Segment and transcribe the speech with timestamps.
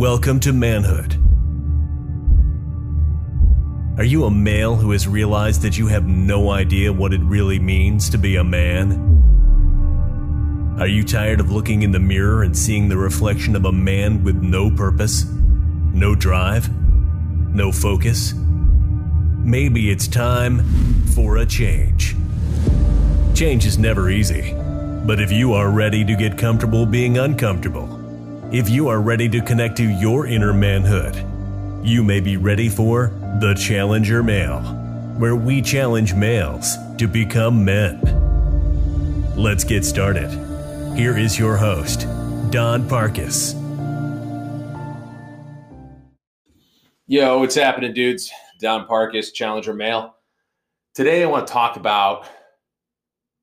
[0.00, 1.14] Welcome to manhood.
[3.98, 7.58] Are you a male who has realized that you have no idea what it really
[7.58, 8.92] means to be a man?
[10.80, 14.24] Are you tired of looking in the mirror and seeing the reflection of a man
[14.24, 15.26] with no purpose,
[15.92, 16.74] no drive,
[17.54, 18.32] no focus?
[18.32, 20.64] Maybe it's time
[21.14, 22.16] for a change.
[23.34, 24.54] Change is never easy,
[25.04, 27.99] but if you are ready to get comfortable being uncomfortable,
[28.52, 31.14] if you are ready to connect to your inner manhood,
[31.86, 34.60] you may be ready for the Challenger Male,
[35.18, 38.00] where we challenge males to become men.
[39.36, 40.28] Let's get started.
[40.96, 42.00] Here is your host,
[42.50, 43.54] Don Parkis.
[47.06, 48.32] Yo, what's happening, dudes?
[48.58, 50.16] Don Parkis, Challenger Male.
[50.94, 52.26] Today, I want to talk about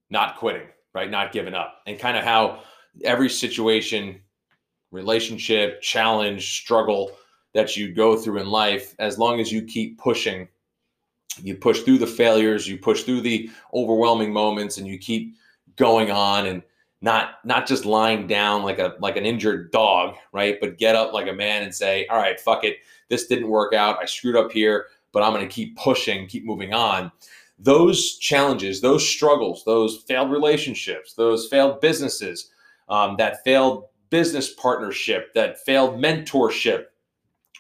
[0.10, 1.10] not quitting, right?
[1.10, 2.60] Not giving up, and kind of how
[3.06, 4.20] every situation,
[4.92, 7.12] relationship, challenge, struggle
[7.54, 10.48] that you go through in life, as long as you keep pushing,
[11.42, 15.36] you push through the failures, you push through the overwhelming moments, and you keep
[15.76, 16.64] going on and
[17.02, 20.58] not not just lying down like a like an injured dog, right?
[20.60, 22.78] But get up like a man and say, "All right, fuck it.
[23.10, 24.00] This didn't work out.
[24.02, 27.12] I screwed up here, but I'm going to keep pushing, keep moving on."
[27.60, 32.52] Those challenges, those struggles, those failed relationships, those failed businesses,
[32.90, 36.86] um, that failed business partnership, that failed mentorship,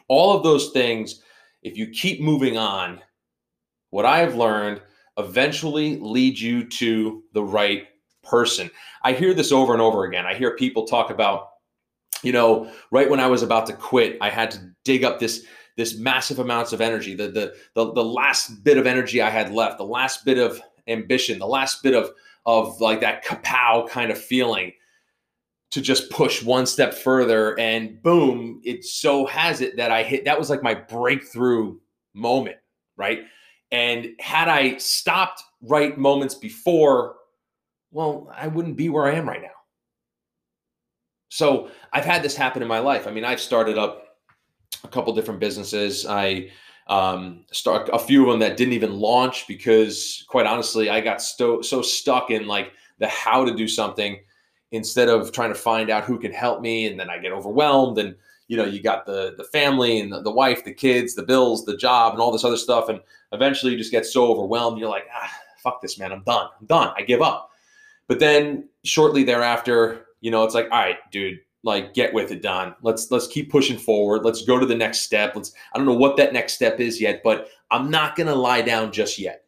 [0.07, 1.21] all of those things,
[1.63, 3.01] if you keep moving on,
[3.89, 4.81] what I have learned
[5.17, 7.87] eventually leads you to the right
[8.23, 8.69] person.
[9.03, 10.25] I hear this over and over again.
[10.25, 11.49] I hear people talk about,
[12.23, 15.45] you know, right when I was about to quit, I had to dig up this
[15.75, 19.51] this massive amounts of energy, the the the, the last bit of energy I had
[19.51, 22.11] left, the last bit of ambition, the last bit of
[22.45, 24.71] of like that kapow kind of feeling
[25.69, 30.25] to just push one step further and boom it so has it that i hit
[30.25, 31.75] that was like my breakthrough
[32.13, 32.57] moment
[32.97, 33.19] right?
[33.71, 37.15] And had i stopped right moments before
[37.91, 39.49] well i wouldn't be where i am right now.
[41.29, 43.07] So i've had this happen in my life.
[43.07, 44.03] I mean i've started up
[44.83, 46.05] a couple different businesses.
[46.05, 46.51] I
[46.89, 51.21] um, start a few of them that didn't even launch because quite honestly i got
[51.21, 54.17] sto- so stuck in like the how to do something
[54.71, 57.97] instead of trying to find out who can help me and then i get overwhelmed
[57.97, 58.15] and
[58.47, 61.65] you know you got the the family and the, the wife the kids the bills
[61.65, 62.99] the job and all this other stuff and
[63.31, 66.65] eventually you just get so overwhelmed you're like ah fuck this man i'm done i'm
[66.65, 67.51] done i give up.
[68.07, 72.41] But then shortly thereafter you know it's like all right dude like get with it
[72.41, 72.73] don.
[72.81, 74.23] Let's let's keep pushing forward.
[74.23, 75.35] Let's go to the next step.
[75.35, 78.35] Let's i don't know what that next step is yet but i'm not going to
[78.35, 79.43] lie down just yet.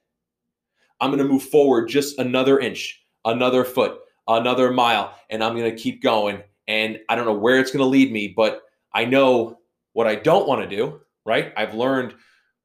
[1.00, 5.69] I'm going to move forward just another inch another foot another mile and I'm going
[5.69, 6.41] to keep going.
[6.67, 8.62] And I don't know where it's going to lead me, but
[8.94, 9.59] I know
[9.94, 11.51] what I don't want to do, right?
[11.57, 12.13] I've learned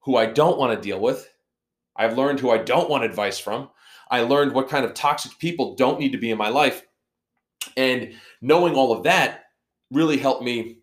[0.01, 1.29] who I don't want to deal with.
[1.97, 3.71] I've learned who I don't want advice from.
[4.11, 6.85] I learned what kind of toxic people don't need to be in my life.
[7.77, 9.45] And knowing all of that
[9.91, 10.79] really helped me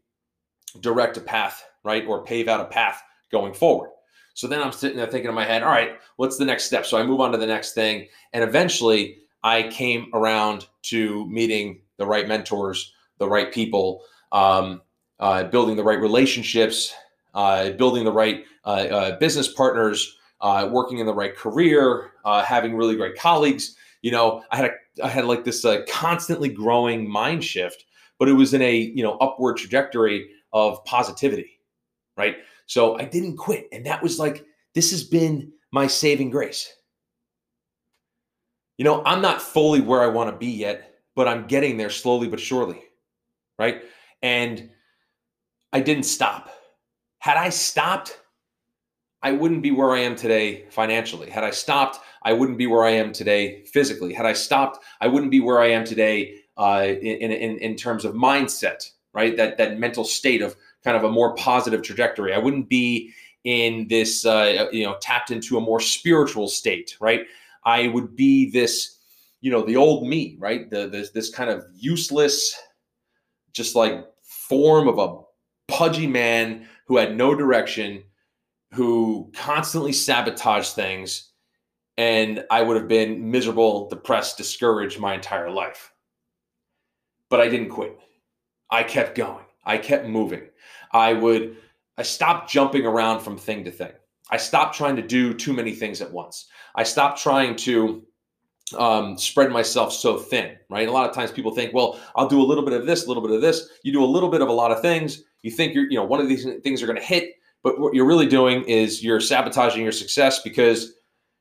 [0.79, 2.05] direct a path, right?
[2.07, 3.91] Or pave out a path going forward.
[4.33, 6.85] So then I'm sitting there thinking in my head, all right, what's the next step?
[6.85, 8.07] So I move on to the next thing.
[8.33, 14.81] And eventually I came around to meeting the right mentors, the right people, um,
[15.19, 16.93] uh, building the right relationships,
[17.33, 22.43] uh, building the right uh, uh business partners, uh, working in the right career, uh,
[22.43, 23.75] having really great colleagues.
[24.01, 27.85] You know, I had a, I had like this constantly growing mind shift,
[28.19, 31.59] but it was in a you know upward trajectory of positivity,
[32.17, 32.37] right?
[32.65, 36.73] So I didn't quit, and that was like this has been my saving grace
[38.77, 41.89] you know, I'm not fully where I want to be yet, but I'm getting there
[41.89, 42.81] slowly but surely.
[43.59, 43.83] Right.
[44.21, 44.69] And
[45.73, 46.49] I didn't stop.
[47.19, 48.19] Had I stopped,
[49.21, 51.29] I wouldn't be where I am today financially.
[51.29, 54.13] Had I stopped, I wouldn't be where I am today physically.
[54.13, 58.05] Had I stopped, I wouldn't be where I am today uh, in, in, in terms
[58.05, 59.37] of mindset, right?
[59.37, 62.33] That, that mental state of kind of a more positive trajectory.
[62.33, 63.13] I wouldn't be
[63.43, 67.25] in this, uh, you know, tapped into a more spiritual state, right?
[67.65, 68.97] I would be this,
[69.41, 70.69] you know, the old me, right?
[70.69, 72.55] The this this kind of useless,
[73.53, 75.21] just like form of a
[75.67, 78.03] pudgy man who had no direction,
[78.73, 81.31] who constantly sabotaged things,
[81.97, 85.93] and I would have been miserable, depressed, discouraged my entire life.
[87.29, 87.97] But I didn't quit.
[88.69, 89.45] I kept going.
[89.65, 90.47] I kept moving.
[90.91, 91.57] I would
[91.97, 93.91] I stopped jumping around from thing to thing.
[94.31, 96.47] I stopped trying to do too many things at once.
[96.75, 98.05] I stopped trying to
[98.77, 100.87] um, spread myself so thin, right?
[100.87, 103.07] A lot of times people think, well, I'll do a little bit of this, a
[103.07, 103.67] little bit of this.
[103.83, 106.05] You do a little bit of a lot of things, you think you're, you know,
[106.05, 107.33] one of these things are going to hit,
[107.63, 110.93] but what you're really doing is you're sabotaging your success because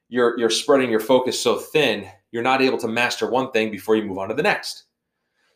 [0.08, 3.94] you're you're spreading your focus so thin, you're not able to master one thing before
[3.94, 4.84] you move on to the next.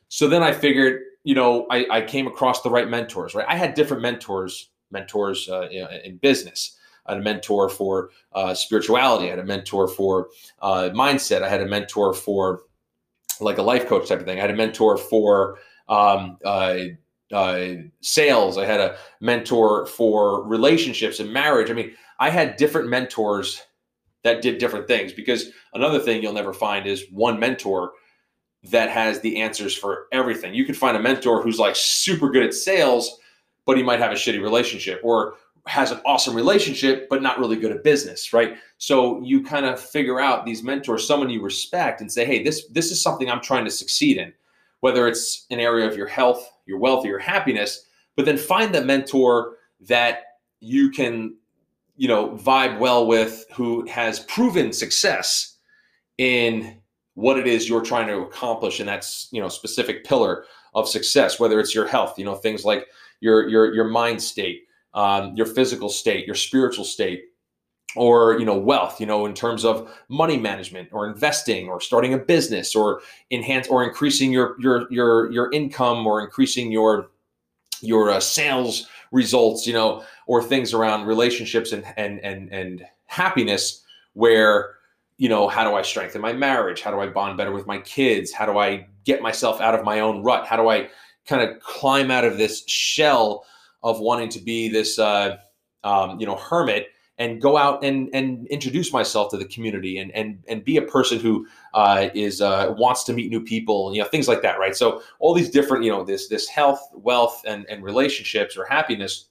[0.08, 3.46] So then I figured, you know, I, I came across the right mentors, right?
[3.48, 5.69] I had different mentors, mentors uh,
[6.04, 6.78] in business.
[7.06, 9.26] I had a mentor for uh, spirituality.
[9.26, 10.28] I had a mentor for
[10.60, 11.42] uh, mindset.
[11.42, 12.62] I had a mentor for
[13.40, 14.38] like a life coach type of thing.
[14.38, 15.58] I had a mentor for
[15.88, 16.78] um, uh,
[17.32, 17.68] uh,
[18.00, 18.58] sales.
[18.58, 21.70] I had a mentor for relationships and marriage.
[21.70, 23.60] I mean, I had different mentors
[24.22, 27.92] that did different things because another thing you'll never find is one mentor
[28.64, 30.54] that has the answers for everything.
[30.54, 33.18] You could find a mentor who's like super good at sales,
[33.66, 35.34] but he might have a shitty relationship or
[35.66, 38.56] has an awesome relationship but not really good at business right?
[38.78, 42.66] So you kind of figure out these mentors someone you respect and say hey this
[42.69, 44.32] this is something i'm trying to succeed in.
[44.81, 48.75] Whether it's an area of your health your wealth or your happiness but then find
[48.75, 50.25] the mentor that
[50.61, 51.37] you can
[51.96, 55.56] you know vibe well with who has proven success
[56.19, 56.78] in
[57.14, 60.44] what it is you're trying to accomplish in that you know specific pillar
[60.75, 62.87] of success whether it's your health you know things like
[63.20, 64.64] your your your mind state
[64.94, 67.25] um, your physical state, your spiritual state,
[67.96, 72.14] or you know wealth you know in terms of money management or investing or starting
[72.14, 73.00] a business or
[73.31, 77.08] enhance or increasing your your your your income or increasing your
[77.81, 83.85] your uh, sales results you know or things around relationships and and and and happiness
[84.14, 84.75] where
[85.17, 86.81] you know how do i strengthen my marriage?
[86.81, 88.32] How do i bond better with my kids?
[88.32, 90.46] How do i get myself out of my own rut?
[90.46, 90.88] How do i
[91.26, 93.46] kind of climb out of this shell
[93.84, 95.36] of wanting to be this uh,
[95.84, 96.88] um, you know hermit
[97.19, 100.82] and go out and and introduce myself to the community and and and be a
[100.82, 104.58] person who uh, is uh, wants to meet new people you know things like that
[104.58, 104.75] right?
[104.75, 109.26] So all these different you know this this health wealth and and relationships or happiness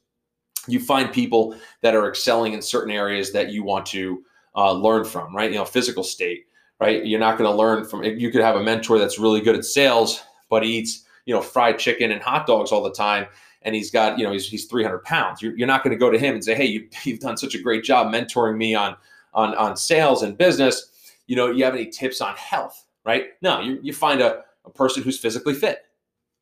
[0.65, 4.23] you find people that are excelling in certain areas that you want to
[4.55, 5.51] uh, learn from right?
[5.51, 6.45] You know physical state
[6.79, 7.05] right?
[7.05, 9.65] You're not going to learn from you could have a mentor that's really good at
[9.65, 13.25] sales but he eats you know fried chicken and hot dogs all the time
[13.63, 15.42] and he's got, you know, he's, he's 300 pounds.
[15.42, 17.56] You're, you're not going to go to him and say, hey, you, you've done such
[17.56, 18.95] a great job mentoring me on,
[19.33, 20.92] on, on sales and business.
[21.27, 23.27] You know, you have any tips on health, right?
[23.42, 25.86] No, you, you find a, a person who's physically fit,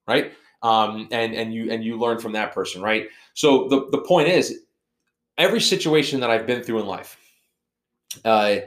[0.07, 0.33] right?
[0.63, 3.07] Um, and, and you, and you learn from that person, right?
[3.33, 4.61] So the, the point is
[5.37, 7.17] every situation that I've been through in life,
[8.25, 8.57] uh,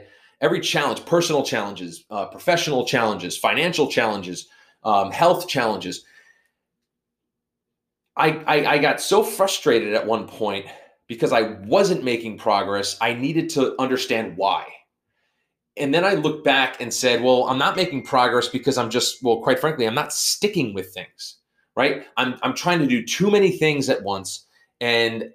[0.41, 4.47] every challenge, personal challenges, uh, professional challenges, financial challenges,
[4.83, 6.05] um, health challenges,
[8.17, 10.65] I, I, I got so frustrated at one point
[11.07, 12.97] because I wasn't making progress.
[13.01, 14.65] I needed to understand why.
[15.77, 19.21] And then I looked back and said, well, I'm not making progress because I'm just,
[19.21, 21.37] well, quite frankly, I'm not sticking with things,
[21.75, 22.05] right?
[22.15, 24.45] I'm, I'm trying to do too many things at once.
[24.79, 25.31] And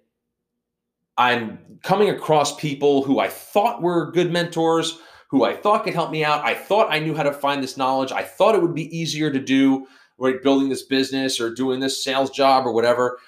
[1.18, 4.98] I'm coming across people who I thought were good mentors,
[5.28, 6.42] who I thought could help me out.
[6.42, 8.10] I thought I knew how to find this knowledge.
[8.10, 9.86] I thought it would be easier to do
[10.20, 13.18] right building this business or doing this sales job or whatever.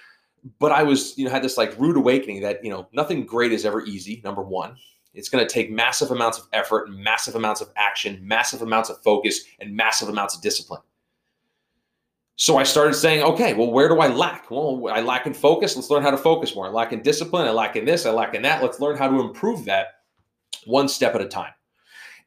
[0.58, 3.52] But i was you know had this like rude awakening that you know nothing great
[3.52, 4.76] is ever easy number one.
[5.14, 9.02] It's going to take massive amounts of effort massive amounts of action massive amounts of
[9.02, 10.82] focus and massive amounts of discipline.
[12.36, 14.50] So i started saying okay well where do i lack?
[14.50, 15.76] Well i lack in focus.
[15.76, 16.66] Let's learn how to focus more.
[16.66, 17.46] I lack in discipline.
[17.46, 18.04] I lack in this.
[18.04, 18.62] I lack in that.
[18.62, 19.86] Let's learn how to improve that
[20.66, 21.52] one step at a time.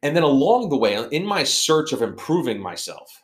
[0.03, 3.23] And then along the way in my search of improving myself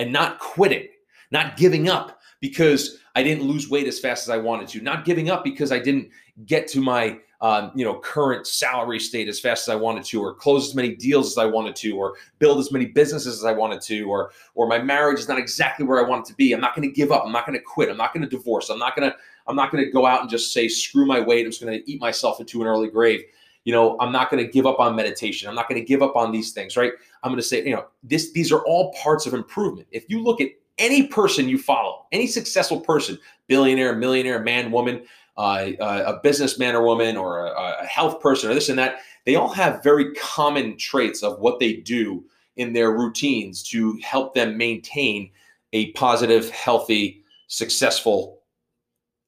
[0.00, 0.88] and not quitting,
[1.30, 5.04] not giving up because I didn't lose weight as fast as I wanted to, not
[5.04, 6.08] giving up because I didn't
[6.46, 10.22] get to my um, you know current salary state as fast as I wanted to,
[10.22, 13.44] or close as many deals as I wanted to, or build as many businesses as
[13.44, 16.36] I wanted to, or or my marriage is not exactly where I want it to
[16.36, 16.52] be.
[16.52, 17.24] I'm not going to give up.
[17.26, 17.90] I'm not going to quit.
[17.90, 18.70] I'm not going to divorce.
[18.70, 19.16] I'm not going to
[19.46, 21.44] I'm not going to go out and just say screw my weight.
[21.44, 23.22] I'm just going to eat myself into an early grave.
[23.64, 25.46] You know, I'm not going to give up on meditation.
[25.48, 26.92] I'm not going to give up on these things, right?
[27.22, 29.88] I'm going to say, you know, this these are all parts of improvement.
[29.90, 35.04] If you look at any person you follow, any successful person, billionaire, millionaire, man, woman,
[35.36, 39.00] uh, uh, a businessman or woman, or a, a health person, or this and that,
[39.26, 42.24] they all have very common traits of what they do
[42.56, 45.30] in their routines to help them maintain
[45.72, 48.40] a positive, healthy, successful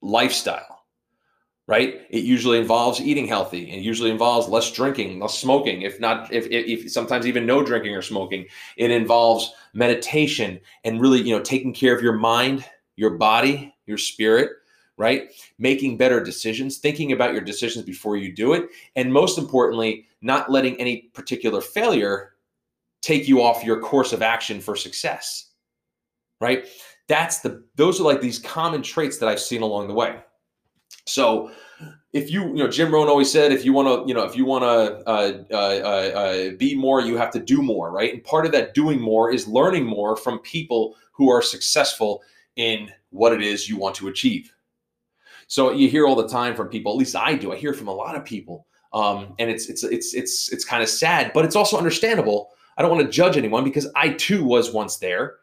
[0.00, 0.81] lifestyle
[1.72, 2.02] right?
[2.10, 3.70] It usually involves eating healthy.
[3.70, 7.62] It usually involves less drinking, less smoking, if not, if, if, if, sometimes even no
[7.62, 8.44] drinking or smoking.
[8.76, 13.96] It involves meditation and really, you know, taking care of your mind, your body, your
[13.96, 14.50] spirit,
[14.98, 15.30] right?
[15.58, 18.68] Making better decisions, thinking about your decisions before you do it.
[18.94, 22.34] And most importantly, not letting any particular failure
[23.00, 25.52] take you off your course of action for success,
[26.38, 26.66] right?
[27.08, 30.18] That's the those are like these common traits that I've seen along the way.
[31.06, 31.50] So
[32.12, 34.36] if you you know Jim Rohn always said if you want to you know if
[34.36, 38.12] you want to uh, uh, uh, uh, be more you have to do more right?
[38.12, 42.22] And part of that doing more is learning more from people who are successful
[42.56, 44.52] in what it is you want to achieve.
[45.46, 47.88] So you hear all the time from people at least I do I hear from
[47.88, 51.44] a lot of people um, and it's it's it's it's it's kind of sad but
[51.44, 52.50] it's also understandable.
[52.76, 55.34] I don't want to judge anyone because I too was once there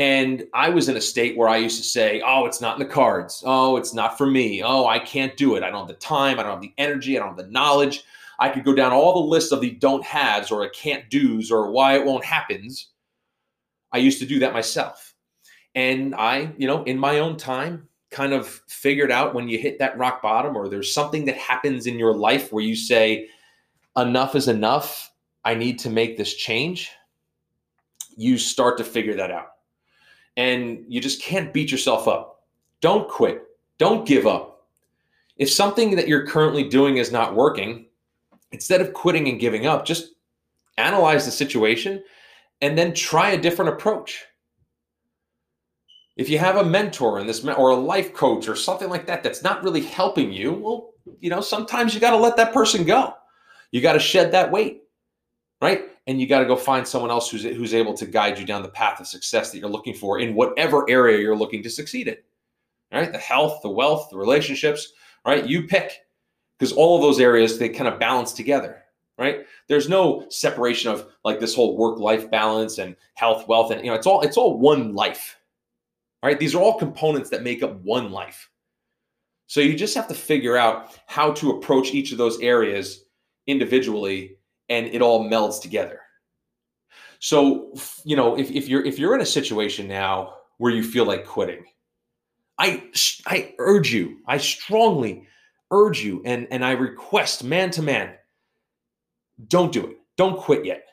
[0.00, 2.88] and I was in a state where I used to say, oh, it's not in
[2.88, 3.42] the cards.
[3.44, 4.62] Oh, it's not for me.
[4.62, 5.62] Oh, I can't do it.
[5.62, 6.40] I don't have the time.
[6.40, 7.16] I don't have the energy.
[7.16, 8.02] I don't have the knowledge.
[8.38, 11.50] I could go down all the lists of the don't haves or I can't do's
[11.50, 12.88] or why it won't happens.
[13.92, 15.14] I used to do that myself.
[15.74, 19.78] And I, you know, in my own time, kind of figured out when you hit
[19.80, 23.28] that rock bottom or there's something that happens in your life where you say,
[23.98, 25.12] enough is enough.
[25.44, 26.90] I need to make this change.
[28.16, 29.48] You start to figure that out
[30.40, 32.44] and you just can't beat yourself up.
[32.80, 33.42] Don't quit.
[33.76, 34.68] Don't give up.
[35.36, 37.88] If something that you're currently doing is not working,
[38.50, 40.14] instead of quitting and giving up, just
[40.78, 42.02] analyze the situation
[42.62, 44.24] and then try a different approach.
[46.16, 49.22] If you have a mentor in this or a life coach or something like that
[49.22, 52.84] that's not really helping you, well, you know, sometimes you got to let that person
[52.84, 53.12] go.
[53.72, 54.84] You got to shed that weight,
[55.60, 55.82] right?
[56.10, 58.62] And you got to go find someone else who's who's able to guide you down
[58.62, 62.08] the path of success that you're looking for in whatever area you're looking to succeed
[62.08, 62.16] in.
[62.92, 63.12] Right?
[63.12, 64.92] The health, the wealth, the relationships,
[65.24, 65.46] right?
[65.46, 66.00] You pick
[66.58, 68.82] because all of those areas they kind of balance together,
[69.18, 69.46] right?
[69.68, 73.96] There's no separation of like this whole work-life balance and health, wealth and you know,
[73.96, 75.36] it's all it's all one life.
[76.24, 76.40] Right?
[76.40, 78.50] These are all components that make up one life.
[79.46, 83.04] So you just have to figure out how to approach each of those areas
[83.46, 84.39] individually
[84.70, 86.00] and it all melds together.
[87.18, 87.74] So,
[88.04, 91.26] you know, if, if you're if you're in a situation now where you feel like
[91.26, 91.64] quitting,
[92.58, 92.84] I
[93.26, 95.26] I urge you, I strongly
[95.70, 98.14] urge you and and I request man to man,
[99.48, 99.96] don't do it.
[100.16, 100.84] Don't quit yet.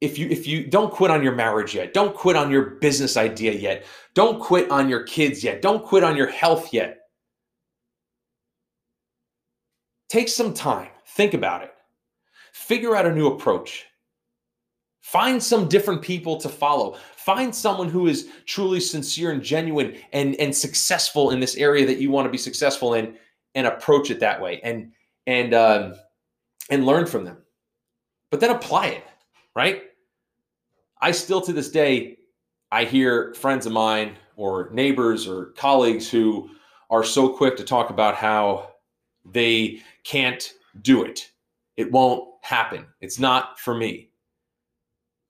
[0.00, 3.16] If you if you don't quit on your marriage yet, don't quit on your business
[3.16, 6.96] idea yet, don't quit on your kids yet, don't quit on your health yet.
[10.08, 11.72] Take some time, think about it
[12.70, 13.86] figure out a new approach.
[15.00, 16.96] Find some different people to follow.
[17.16, 21.98] Find someone who is truly sincere and genuine and, and successful in this area that
[21.98, 23.16] you want to be successful in
[23.56, 24.92] and approach it that way and
[25.26, 25.96] and um,
[26.70, 27.38] and learn from them.
[28.30, 29.04] But then apply it,
[29.56, 29.82] right?
[31.00, 32.18] I still to this day
[32.70, 36.50] I hear friends of mine or neighbors or colleagues who
[36.88, 38.74] are so quick to talk about how
[39.24, 41.32] they can't do it.
[41.76, 42.86] It won't happen.
[43.00, 44.10] It's not for me.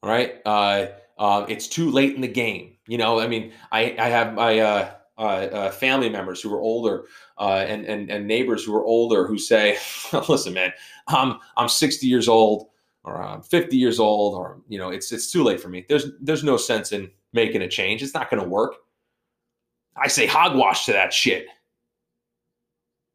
[0.03, 0.37] All right.
[0.45, 0.87] Uh,
[1.19, 2.77] uh, it's too late in the game.
[2.87, 6.61] You know, I mean, I, I have my uh, uh, uh family members who are
[6.61, 7.05] older
[7.39, 9.77] uh, and, and, and neighbors who are older who say,
[10.29, 10.73] listen, man,
[11.09, 12.69] I'm, I'm 60 years old
[13.05, 15.85] or I'm 50 years old or, you know, it's, it's too late for me.
[15.89, 18.03] There's, there's no sense in making a change.
[18.03, 18.77] It's not going to work.
[19.97, 21.47] I say hogwash to that shit.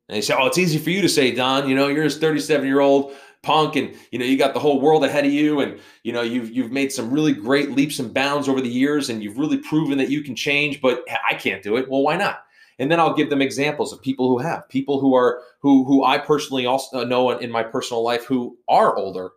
[0.07, 2.09] And they say, oh, it's easy for you to say, Don, you know, you're a
[2.09, 3.13] 37 year old
[3.45, 6.23] punk and you know you got the whole world ahead of you and you know
[6.23, 9.57] you've you've made some really great leaps and bounds over the years and you've really
[9.57, 11.89] proven that you can change but I can't do it.
[11.89, 12.43] Well why not?
[12.79, 16.03] And then I'll give them examples of people who have people who are who who
[16.03, 19.31] I personally also uh, know in my personal life who are older.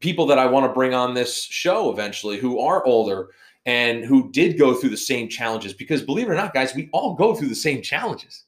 [0.00, 3.30] People that I want to bring on this show eventually who are older
[3.66, 6.88] and who did go through the same challenges because believe it or not guys we
[6.92, 8.44] all go through the same challenges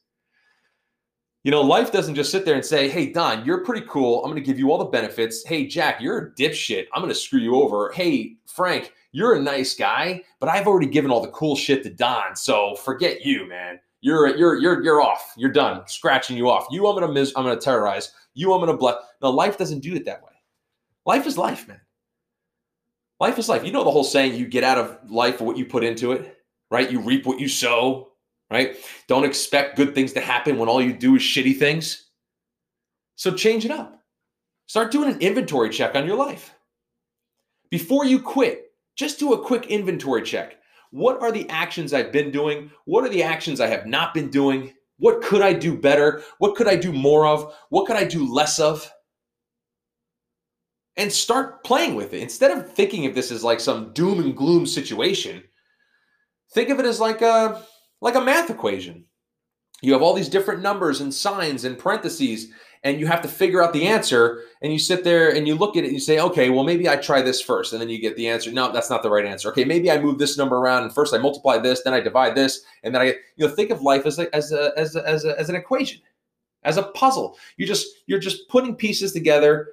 [1.49, 4.23] you know, life doesn't just sit there and say, hey, Don, you're pretty cool.
[4.23, 5.43] I'm going to give you all the benefits.
[5.43, 6.85] Hey, Jack, you're a dipshit.
[6.93, 7.91] I'm going to screw you over.
[7.91, 11.89] Hey, Frank, you're a nice guy, but I've already given all the cool shit to
[11.89, 12.35] Don.
[12.35, 13.79] So forget you, man.
[14.01, 15.33] You're you're you're you're off.
[15.37, 15.81] You're done.
[15.87, 16.67] Scratching you off.
[16.69, 18.11] You I'm gonna mis- I'm gonna terrorize.
[18.35, 18.97] You I'm gonna bless.
[19.23, 20.33] No, life doesn't do it that way.
[21.07, 21.81] Life is life, man.
[23.19, 23.65] Life is life.
[23.65, 26.37] You know the whole saying, you get out of life what you put into it,
[26.69, 26.91] right?
[26.91, 28.08] You reap what you sow
[28.51, 28.75] right?
[29.07, 32.09] Don't expect good things to happen when all you do is shitty things.
[33.15, 34.01] So change it up.
[34.67, 36.53] Start doing an inventory check on your life.
[37.69, 40.57] Before you quit, just do a quick inventory check.
[40.91, 42.71] What are the actions I've been doing?
[42.85, 44.73] What are the actions I have not been doing?
[44.97, 46.23] What could I do better?
[46.39, 47.53] What could I do more of?
[47.69, 48.91] What could I do less of?
[50.97, 52.21] And start playing with it.
[52.21, 55.43] Instead of thinking of this as like some doom and gloom situation,
[56.53, 57.63] think of it as like a
[58.01, 59.05] like a math equation.
[59.81, 62.49] You have all these different numbers and signs and parentheses,
[62.83, 65.75] and you have to figure out the answer and you sit there and you look
[65.75, 67.99] at it and you say okay well maybe i try this first and then you
[67.99, 69.49] get the answer no that's not the right answer.
[69.49, 72.35] Okay maybe i move this number around and first i multiply this then i divide
[72.35, 75.05] this and then i you know think of life as a, as a, as a,
[75.05, 75.99] as, a, as an equation
[76.63, 77.37] as a puzzle.
[77.57, 79.69] You just you're just putting pieces together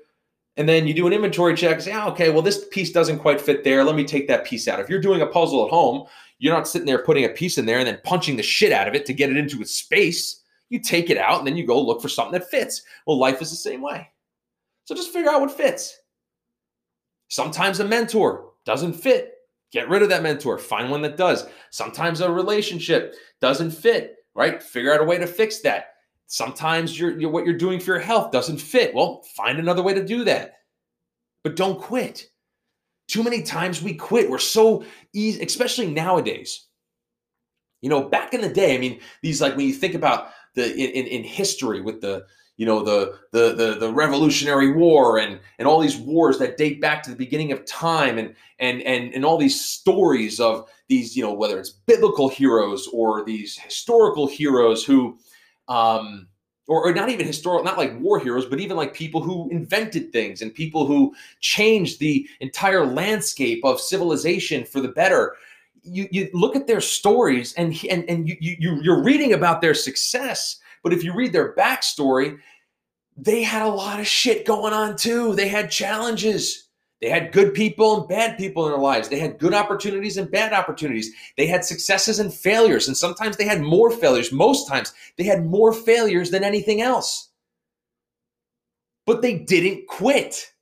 [0.56, 3.40] and then you do an inventory check say oh, okay well this piece doesn't quite
[3.40, 3.84] fit there.
[3.84, 4.80] Let me take that piece out.
[4.80, 6.06] If you're doing a puzzle at home
[6.38, 8.88] you're not sitting there putting a piece in there and then punching the shit out
[8.88, 11.66] of it to get it into its space you take it out and then you
[11.66, 12.82] go look for something that fits.
[13.06, 14.08] Well, life is the same way.
[14.84, 16.00] So just figure out what fits.
[17.28, 19.34] Sometimes a mentor doesn't fit.
[19.72, 20.58] Get rid of that mentor.
[20.58, 21.46] Find one that does.
[21.70, 24.62] Sometimes a relationship doesn't fit, right?
[24.62, 25.94] Figure out a way to fix that.
[26.28, 28.94] Sometimes you're, you're, what you're doing for your health doesn't fit.
[28.94, 30.54] Well, find another way to do that.
[31.44, 32.28] But don't quit.
[33.08, 34.28] Too many times we quit.
[34.28, 36.66] We're so easy, especially nowadays.
[37.82, 40.74] You know, back in the day, I mean, these like when you think about the
[40.74, 42.24] in, in history with the
[42.56, 46.80] you know the, the the the revolutionary war and and all these wars that date
[46.80, 51.16] back to the beginning of time and and and and all these stories of these
[51.16, 55.18] you know whether it's biblical heroes or these historical heroes who
[55.68, 56.26] um
[56.68, 60.12] or, or not even historical not like war heroes but even like people who invented
[60.12, 65.36] things and people who changed the entire landscape of civilization for the better
[65.86, 69.74] you you look at their stories and and and you, you you're reading about their
[69.74, 72.38] success, but if you read their backstory,
[73.16, 75.34] they had a lot of shit going on too.
[75.34, 76.65] They had challenges.
[77.06, 79.08] They had good people and bad people in their lives.
[79.08, 81.12] They had good opportunities and bad opportunities.
[81.36, 82.88] They had successes and failures.
[82.88, 84.32] And sometimes they had more failures.
[84.32, 87.30] Most times they had more failures than anything else.
[89.06, 90.52] But they didn't quit.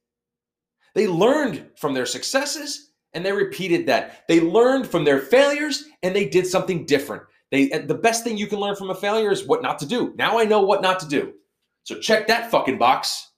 [0.94, 4.24] They learned from their successes and they repeated that.
[4.28, 7.22] They learned from their failures and they did something different.
[7.52, 10.12] They the best thing you can learn from a failure is what not to do.
[10.18, 11.32] Now I know what not to do.
[11.84, 13.30] So check that fucking box.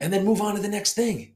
[0.00, 1.33] And then move on to the next thing.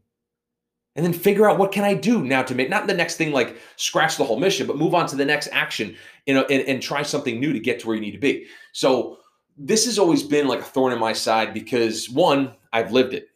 [0.99, 3.31] And then figure out what can I do now to make not the next thing
[3.31, 5.97] like scratch the whole mission, but move on to the next action
[6.27, 8.47] you know, and, and try something new to get to where you need to be.
[8.73, 9.19] So
[9.57, 13.29] this has always been like a thorn in my side because one, I've lived it.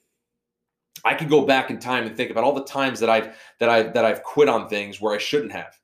[1.05, 3.69] I could go back in time and think about all the times that I've that
[3.69, 5.75] I that I've quit on things where I shouldn't have.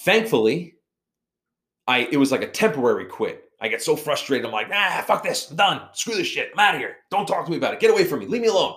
[0.00, 0.76] Thankfully,
[1.86, 3.44] I it was like a temporary quit.
[3.60, 4.46] I get so frustrated.
[4.46, 5.82] I'm like, ah, fuck this, I'm done.
[5.92, 6.50] Screw this shit.
[6.54, 6.96] I'm out of here.
[7.10, 7.80] Don't talk to me about it.
[7.80, 8.26] Get away from me.
[8.26, 8.76] Leave me alone.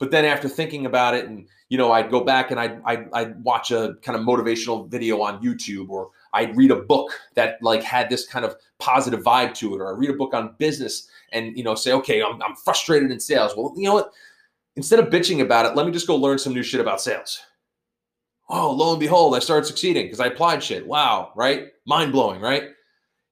[0.00, 3.08] But then after thinking about it, and you know, I'd go back and I'd, I'd,
[3.12, 7.62] I'd watch a kind of motivational video on YouTube, or I'd read a book that
[7.62, 10.56] like had this kind of positive vibe to it, or I read a book on
[10.58, 13.52] business and you know say, okay, I'm, I'm frustrated in sales.
[13.56, 14.12] Well, you know what?
[14.76, 17.40] instead of bitching about it, let me just go learn some new shit about sales.
[18.48, 20.86] Oh, lo and behold, I started succeeding because I applied shit.
[20.86, 21.68] Wow, right?
[21.86, 22.64] Mind blowing, right?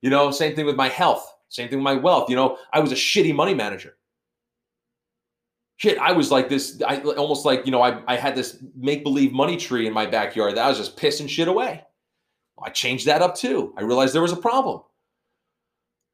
[0.00, 2.30] You know, same thing with my health, same thing with my wealth.
[2.30, 3.96] You know, I was a shitty money manager.
[5.78, 9.04] Shit, I was like this, I almost like, you know, I, I had this make
[9.04, 11.84] believe money tree in my backyard that I was just pissing shit away.
[12.62, 13.72] I changed that up too.
[13.78, 14.82] I realized there was a problem.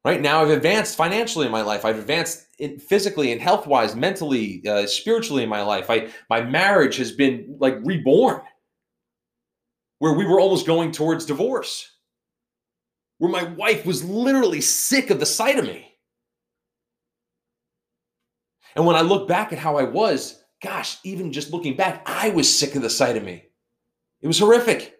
[0.03, 1.83] Right now, I've advanced financially in my life.
[1.83, 5.89] I've advanced in, physically and health wise, mentally, uh, spiritually in my life.
[5.89, 8.41] I my marriage has been like reborn,
[9.97, 11.91] where we were almost going towards divorce,
[13.17, 15.94] where my wife was literally sick of the sight of me.
[18.75, 22.29] And when I look back at how I was, gosh, even just looking back, I
[22.29, 23.45] was sick of the sight of me.
[24.21, 24.95] It was horrific.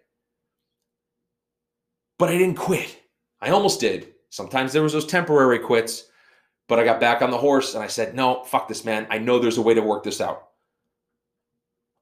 [2.18, 3.02] But I didn't quit.
[3.40, 4.14] I almost did.
[4.30, 6.04] Sometimes there was those temporary quits,
[6.68, 9.06] but I got back on the horse and I said, "No, fuck this, man.
[9.10, 10.48] I know there's a way to work this out.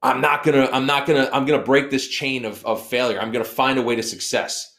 [0.02, 0.68] I'm not gonna.
[0.72, 1.28] I'm not gonna.
[1.32, 3.20] I'm gonna break this chain of of failure.
[3.20, 4.76] I'm gonna find a way to success."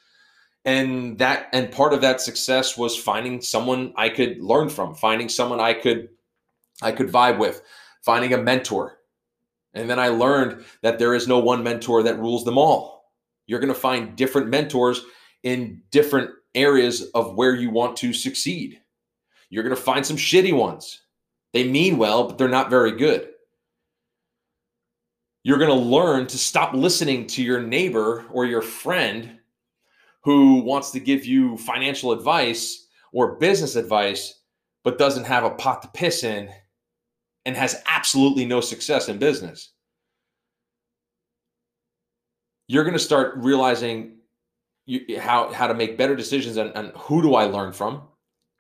[0.64, 5.30] And that and part of that success was finding someone I could learn from, finding
[5.30, 6.10] someone I could
[6.82, 7.62] I could vibe with,
[8.04, 9.00] finding a mentor.
[9.74, 13.12] And then I learned that there is no one mentor that rules them all.
[13.48, 15.02] You're going to find different mentors
[15.44, 18.80] in different areas of where you want to succeed.
[19.50, 21.02] You're going to find some shitty ones.
[21.54, 23.30] They mean well, but they're not very good.
[25.44, 29.40] You're going to learn to stop listening to your neighbor or your friend
[30.24, 34.42] who wants to give you financial advice or business advice,
[34.84, 36.50] but doesn't have a pot to piss in
[37.46, 39.72] and has absolutely no success in business.
[42.68, 44.18] You're going to start realizing
[44.88, 48.04] you, how how to make better decisions and, and who do I learn from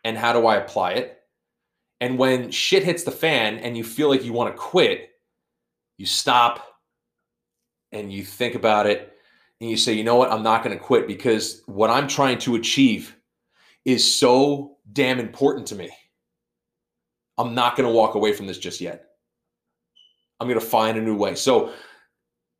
[0.03, 1.19] and how do I apply it.
[2.01, 5.09] And when shit hits the fan and you feel like you want to quit,
[5.97, 6.65] you stop
[7.91, 9.13] and you think about it
[9.61, 12.37] and you say, you know what, I'm not going to quit because what I'm trying
[12.39, 13.15] to achieve
[13.85, 15.89] is so damn important to me.
[17.37, 19.05] I'm not going to walk away from this just yet.
[20.39, 21.35] I'm going to find a new way.
[21.35, 21.73] So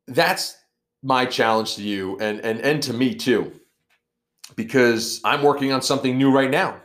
[0.06, 0.56] that's
[1.02, 3.52] my challenge to you and and and to me too
[4.56, 6.80] because I'm working on something new right now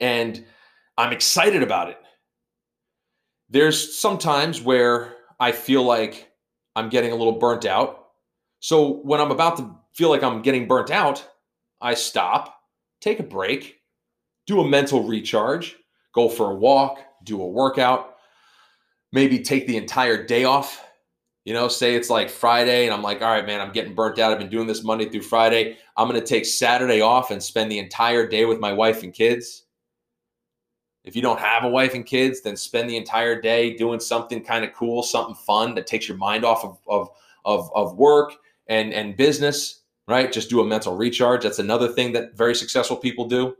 [0.00, 0.44] and
[0.96, 1.98] I'm excited about it.
[3.48, 6.30] There's sometimes where I feel like
[6.76, 8.08] I'm getting a little burnt out.
[8.60, 11.26] So when I'm about to feel like I'm getting burnt out,
[11.80, 12.60] I stop,
[13.00, 13.76] take a break,
[14.46, 15.76] do a mental recharge,
[16.18, 18.16] go for a walk, do a workout,
[19.12, 20.84] maybe take the entire day off.
[21.44, 24.18] You know, say it's like Friday and I'm like, all right, man, I'm getting burnt
[24.18, 24.32] out.
[24.32, 25.78] I've been doing this Monday through Friday.
[25.96, 29.14] I'm going to take Saturday off and spend the entire day with my wife and
[29.14, 29.64] kids.
[31.04, 34.44] If you don't have a wife and kids, then spend the entire day doing something
[34.44, 37.08] kind of cool, something fun that takes your mind off of, of,
[37.46, 38.34] of, of work
[38.66, 40.30] and, and business, right?
[40.30, 41.44] Just do a mental recharge.
[41.44, 43.54] That's another thing that very successful people do.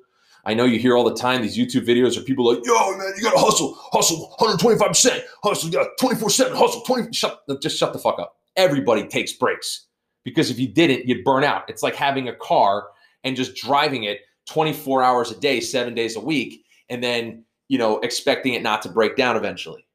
[0.48, 3.12] I know you hear all the time these YouTube videos of people like, yo, man,
[3.14, 7.12] you gotta hustle, hustle 125%, hustle, you got 24 7, hustle 20.
[7.12, 8.37] Shut, just shut the fuck up.
[8.56, 9.88] Everybody takes breaks
[10.24, 11.68] because if you didn't, you'd burn out.
[11.68, 12.88] It's like having a car
[13.24, 17.76] and just driving it 24 hours a day, seven days a week, and then, you
[17.76, 19.87] know, expecting it not to break down eventually.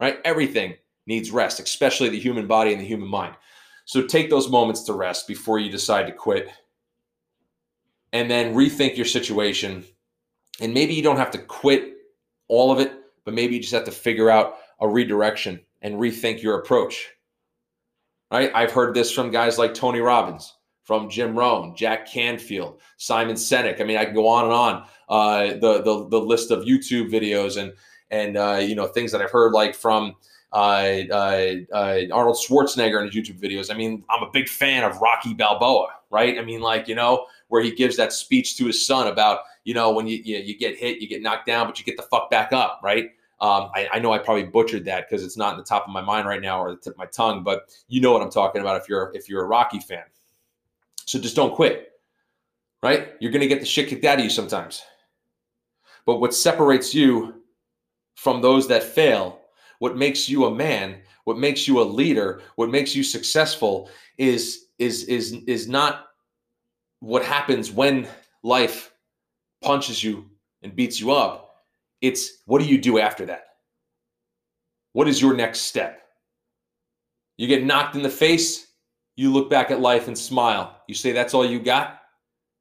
[0.00, 0.18] Right?
[0.24, 0.74] Everything
[1.06, 3.36] needs rest, especially the human body and the human mind.
[3.84, 6.48] So take those moments to rest before you decide to quit
[8.12, 9.84] and then rethink your situation.
[10.60, 11.94] And maybe you don't have to quit
[12.48, 12.92] all of it,
[13.24, 17.10] but maybe you just have to figure out a redirection and rethink your approach.
[18.30, 18.50] Right?
[18.54, 23.80] I've heard this from guys like Tony Robbins, from Jim Rohn, Jack Canfield, Simon Sinek.
[23.80, 24.86] I mean, I can go on and on.
[25.08, 27.72] Uh, the, the the list of YouTube videos and
[28.10, 30.14] and uh, you know things that I've heard like from
[30.52, 33.72] uh, uh, uh, Arnold Schwarzenegger in his YouTube videos.
[33.72, 36.38] I mean, I'm a big fan of Rocky Balboa, right?
[36.38, 39.74] I mean, like you know, where he gives that speech to his son about you
[39.74, 42.02] know when you you, you get hit, you get knocked down, but you get the
[42.04, 43.10] fuck back up, right?
[43.40, 45.90] Um, I, I, know I probably butchered that because it's not in the top of
[45.90, 48.30] my mind right now or the tip of my tongue, but you know what I'm
[48.30, 50.04] talking about if you're if you're a Rocky fan.
[51.06, 51.92] So just don't quit,
[52.82, 53.12] right?
[53.18, 54.82] You're gonna get the shit kicked out of you sometimes.
[56.04, 57.42] But what separates you
[58.14, 59.40] from those that fail
[59.80, 64.66] what makes you a man, what makes you a leader, what makes you successful is
[64.78, 66.09] is is is not
[67.00, 68.06] what happens when
[68.42, 68.92] life
[69.62, 70.26] punches you
[70.62, 71.56] and beats you up.
[72.00, 73.44] It's what do you do after that?
[74.92, 76.02] What is your next step?
[77.36, 78.68] You get knocked in the face,
[79.16, 80.82] you look back at life and smile.
[80.88, 82.00] You say that's all you got,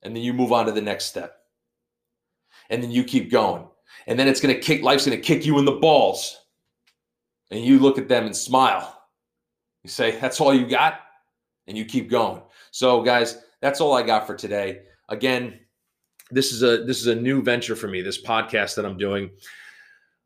[0.04, 1.36] and then you move on to the next step.
[2.70, 3.66] And then you keep going.
[4.08, 6.38] And then it's going to kick life's going to kick you in the balls
[7.52, 9.04] and you look at them and smile.
[9.84, 11.00] You say, That's all you got?
[11.68, 12.42] And you keep going.
[12.72, 14.82] So, guys, that's all I got for today.
[15.10, 15.60] Again,
[16.32, 19.32] this is a this is a new venture for me, this podcast that I'm doing.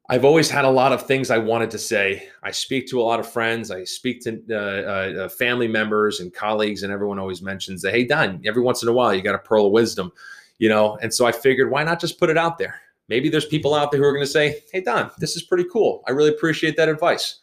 [0.10, 2.28] I've always had a lot of things I wanted to say.
[2.43, 3.72] I speak to a lot of friends.
[3.72, 8.04] I speak to uh, uh, family members and colleagues, and everyone always mentions that, hey,
[8.04, 10.12] Don, every once in a while you got a pearl of wisdom,
[10.58, 10.98] you know?
[11.02, 12.82] And so I figured, why not just put it out there?
[13.08, 15.65] Maybe there's people out there who are going to say, Hey, Don, this is pretty
[15.72, 16.04] cool.
[16.06, 17.39] I really appreciate that advice.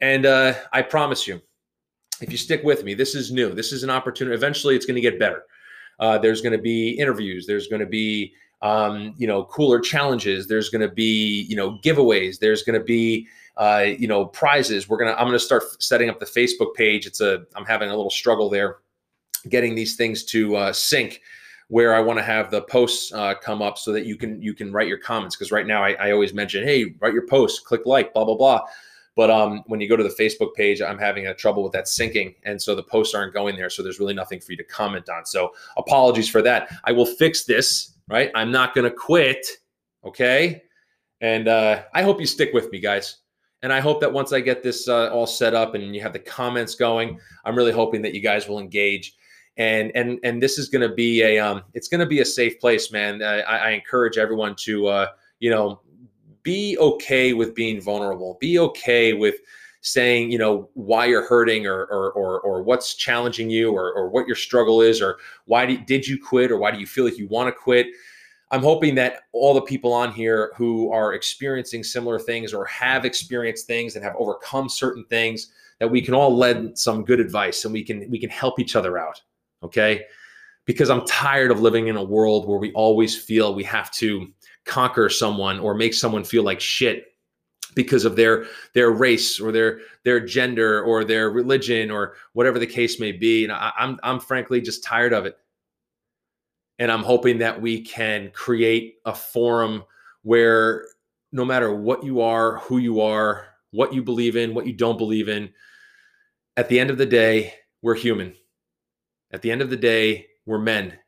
[0.00, 1.42] And uh, I promise you,
[2.20, 3.54] if you stick with me, this is new.
[3.54, 4.34] This is an opportunity.
[4.34, 5.44] Eventually, it's going to get better.
[6.00, 7.46] Uh, there's going to be interviews.
[7.46, 10.46] There's going to be, um, you know, cooler challenges.
[10.46, 12.38] There's going to be, you know, giveaways.
[12.38, 13.26] There's going to be,
[13.56, 14.88] uh, you know, prizes.
[14.88, 15.12] We're gonna.
[15.12, 17.06] I'm gonna start setting up the Facebook page.
[17.06, 17.44] It's a.
[17.56, 18.76] I'm having a little struggle there,
[19.48, 21.20] getting these things to uh, sync
[21.68, 24.54] where I want to have the posts uh, come up so that you can you
[24.54, 25.36] can write your comments.
[25.36, 28.36] Because right now I, I, always mention, hey, write your post, click like, blah blah
[28.36, 28.60] blah.
[29.18, 31.86] But um, when you go to the Facebook page, I'm having a trouble with that
[31.86, 33.68] syncing, and so the posts aren't going there.
[33.68, 35.26] So there's really nothing for you to comment on.
[35.26, 36.72] So apologies for that.
[36.84, 37.96] I will fix this.
[38.06, 39.44] Right, I'm not going to quit.
[40.04, 40.62] Okay,
[41.20, 43.16] and uh, I hope you stick with me, guys.
[43.62, 46.12] And I hope that once I get this uh, all set up and you have
[46.12, 49.16] the comments going, I'm really hoping that you guys will engage
[49.56, 52.24] and and and this is going to be a um, it's going to be a
[52.24, 53.20] safe place, man.
[53.20, 55.06] I, I encourage everyone to uh,
[55.40, 55.80] you know
[56.42, 58.38] be okay with being vulnerable.
[58.40, 59.36] Be okay with
[59.80, 64.08] saying you know why you're hurting or or or, or what's challenging you or or
[64.08, 67.04] what your struggle is or why did, did you quit or why do you feel
[67.04, 67.86] like you want to quit.
[68.50, 73.04] I'm hoping that all the people on here who are experiencing similar things or have
[73.04, 77.64] experienced things and have overcome certain things that we can all lend some good advice
[77.64, 79.20] and we can we can help each other out
[79.62, 80.04] Okay.
[80.64, 84.28] Because I'm tired of living in a world where we always feel we have to
[84.68, 87.06] conquer someone or make someone feel like shit
[87.74, 92.66] because of their their race or their their gender or their religion or whatever the
[92.66, 93.44] case may be.
[93.44, 95.36] And I, I'm I'm frankly just tired of it.
[96.78, 99.82] And I'm hoping that we can create a forum
[100.22, 100.86] where
[101.32, 104.98] no matter what you are, who you are, what you believe in, what you don't
[104.98, 105.50] believe in,
[106.56, 108.34] at the end of the day, we're human.
[109.30, 110.98] At the end of the day, we're men.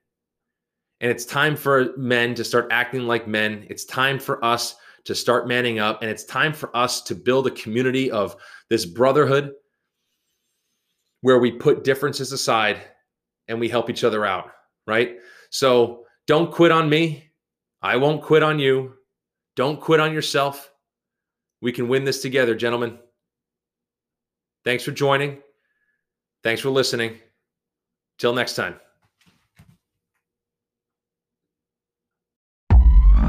[1.00, 3.66] And it's time for men to start acting like men.
[3.70, 6.02] It's time for us to start manning up.
[6.02, 8.36] And it's time for us to build a community of
[8.68, 9.52] this brotherhood
[11.22, 12.80] where we put differences aside
[13.48, 14.50] and we help each other out,
[14.86, 15.16] right?
[15.50, 17.30] So don't quit on me.
[17.82, 18.94] I won't quit on you.
[19.56, 20.72] Don't quit on yourself.
[21.60, 22.98] We can win this together, gentlemen.
[24.64, 25.38] Thanks for joining.
[26.42, 27.18] Thanks for listening.
[28.18, 28.89] Till next time.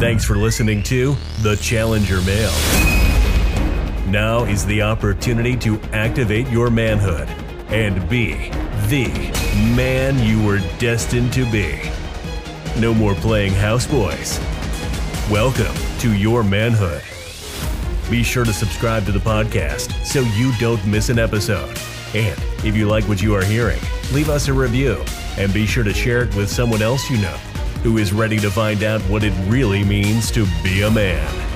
[0.02, 2.50] Thanks for listening to The Challenger Male.
[4.08, 7.30] Now is the opportunity to activate your manhood
[7.72, 8.50] and be
[8.88, 9.06] the
[9.76, 11.80] man you were destined to be.
[12.80, 14.40] No more playing houseboys.
[15.30, 17.04] Welcome to your manhood.
[18.10, 21.78] Be sure to subscribe to the podcast so you don't miss an episode.
[22.16, 23.80] And if you like what you are hearing,
[24.12, 25.06] leave us a review
[25.38, 27.38] and be sure to share it with someone else you know
[27.84, 31.51] who is ready to find out what it really means to be a man.